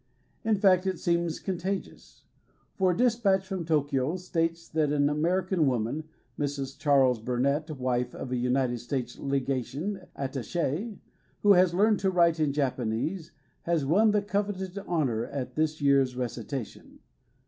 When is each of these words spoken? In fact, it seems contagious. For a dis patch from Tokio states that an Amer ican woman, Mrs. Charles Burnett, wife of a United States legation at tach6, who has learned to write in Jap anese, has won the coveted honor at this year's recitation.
In 0.43 0.55
fact, 0.55 0.87
it 0.87 0.97
seems 0.97 1.39
contagious. 1.39 2.23
For 2.73 2.89
a 2.89 2.97
dis 2.97 3.15
patch 3.15 3.45
from 3.45 3.65
Tokio 3.65 4.15
states 4.17 4.67
that 4.69 4.91
an 4.91 5.07
Amer 5.11 5.43
ican 5.43 5.65
woman, 5.65 6.05
Mrs. 6.39 6.75
Charles 6.75 7.19
Burnett, 7.19 7.69
wife 7.77 8.15
of 8.15 8.31
a 8.31 8.35
United 8.35 8.79
States 8.79 9.19
legation 9.19 10.01
at 10.15 10.33
tach6, 10.33 10.97
who 11.43 11.53
has 11.53 11.75
learned 11.75 11.99
to 11.99 12.09
write 12.09 12.39
in 12.39 12.51
Jap 12.51 12.77
anese, 12.77 13.29
has 13.61 13.85
won 13.85 14.09
the 14.09 14.23
coveted 14.23 14.75
honor 14.87 15.27
at 15.27 15.53
this 15.53 15.81
year's 15.81 16.15
recitation. 16.15 17.01